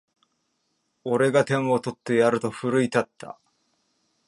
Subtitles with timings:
[1.03, 3.37] 俺が点を取ってやると奮い立った